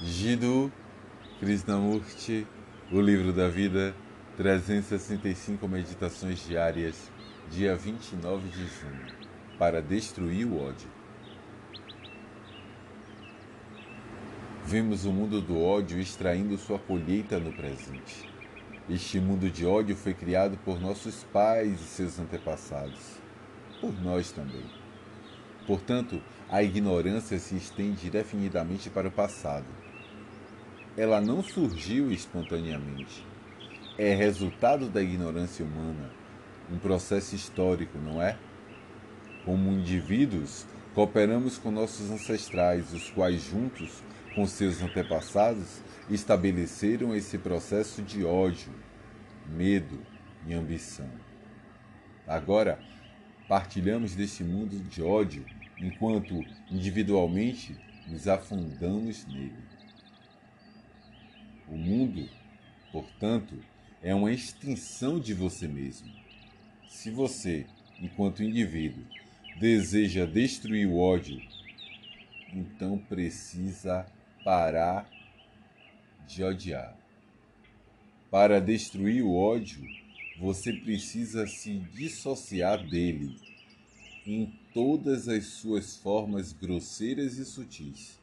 [0.00, 0.70] Jiddu
[1.40, 2.46] Krishnamurti,
[2.92, 3.92] O Livro da Vida,
[4.36, 7.10] 365 Meditações Diárias,
[7.50, 9.06] dia 29 de junho,
[9.58, 10.88] para destruir o ódio.
[14.64, 18.32] Vemos o mundo do ódio extraindo sua colheita no presente.
[18.88, 23.16] Este mundo de ódio foi criado por nossos pais e seus antepassados,
[23.80, 24.64] por nós também.
[25.66, 29.66] Portanto, a ignorância se estende indefinidamente para o passado
[30.98, 33.24] ela não surgiu espontaneamente.
[33.96, 36.10] É resultado da ignorância humana,
[36.68, 38.36] um processo histórico, não é?
[39.44, 40.66] Como indivíduos,
[40.96, 44.02] cooperamos com nossos ancestrais, os quais, juntos
[44.34, 45.80] com seus antepassados,
[46.10, 48.72] estabeleceram esse processo de ódio,
[49.46, 50.00] medo
[50.48, 51.08] e ambição.
[52.26, 52.80] Agora,
[53.48, 55.46] partilhamos desse mundo de ódio
[55.78, 59.77] enquanto individualmente nos afundamos nele.
[61.70, 62.28] O mundo,
[62.90, 63.54] portanto,
[64.02, 66.10] é uma extensão de você mesmo.
[66.88, 67.66] Se você,
[68.00, 69.04] enquanto indivíduo,
[69.58, 71.40] deseja destruir o ódio,
[72.52, 74.06] então precisa
[74.44, 75.08] parar
[76.26, 76.96] de odiar.
[78.30, 79.86] Para destruir o ódio,
[80.38, 83.36] você precisa se dissociar dele
[84.26, 88.18] em todas as suas formas grosseiras e sutis.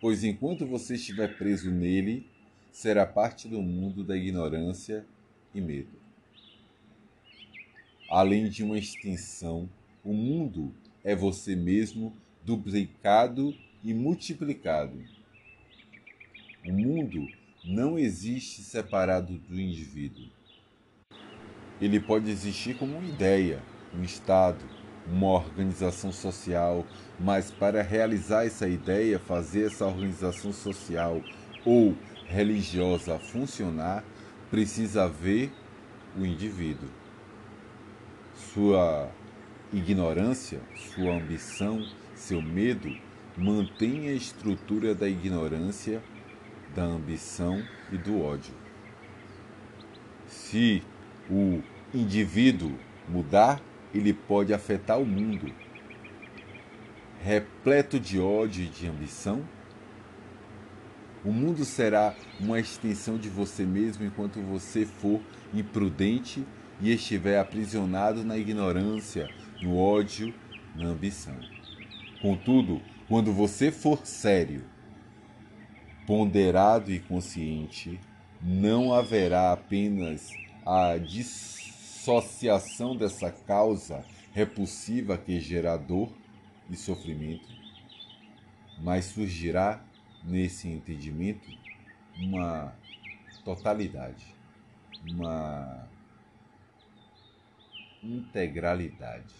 [0.00, 2.26] Pois enquanto você estiver preso nele,
[2.74, 5.06] será parte do mundo da ignorância
[5.54, 5.96] e medo.
[8.10, 9.70] Além de uma extensão,
[10.04, 12.12] o mundo é você mesmo
[12.44, 15.00] duplicado e multiplicado.
[16.66, 17.28] O mundo
[17.64, 20.28] não existe separado do indivíduo.
[21.80, 23.62] Ele pode existir como uma ideia,
[23.94, 24.64] um estado,
[25.06, 26.84] uma organização social,
[27.20, 31.22] mas para realizar essa ideia, fazer essa organização social
[31.64, 34.04] ou religiosa funcionar,
[34.50, 35.52] precisa ver
[36.16, 36.88] o indivíduo.
[38.34, 39.10] Sua
[39.72, 41.84] ignorância, sua ambição,
[42.14, 42.94] seu medo
[43.36, 46.02] mantém a estrutura da ignorância,
[46.74, 48.54] da ambição e do ódio.
[50.26, 50.82] Se
[51.30, 53.60] o indivíduo mudar,
[53.94, 55.52] ele pode afetar o mundo.
[57.22, 59.42] Repleto de ódio e de ambição,
[61.24, 65.20] o mundo será uma extensão de você mesmo enquanto você for
[65.54, 66.44] imprudente
[66.80, 69.28] e estiver aprisionado na ignorância,
[69.62, 70.34] no ódio,
[70.74, 71.34] na ambição.
[72.20, 74.64] Contudo, quando você for sério,
[76.06, 77.98] ponderado e consciente,
[78.42, 80.30] não haverá apenas
[80.66, 86.10] a dissociação dessa causa repulsiva que gera dor
[86.68, 87.48] e sofrimento,
[88.82, 89.82] mas surgirá
[90.24, 91.48] nesse entendimento
[92.16, 92.74] uma
[93.44, 94.34] totalidade,
[95.10, 95.88] uma
[98.02, 99.34] integralidade.